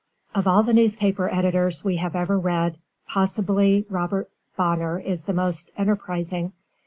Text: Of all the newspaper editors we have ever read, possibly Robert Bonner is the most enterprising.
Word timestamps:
Of 0.33 0.47
all 0.47 0.63
the 0.63 0.73
newspaper 0.73 1.31
editors 1.31 1.83
we 1.85 1.97
have 1.97 2.15
ever 2.15 2.35
read, 2.39 2.79
possibly 3.07 3.85
Robert 3.87 4.31
Bonner 4.57 4.97
is 4.99 5.25
the 5.25 5.33
most 5.33 5.71
enterprising. 5.77 6.53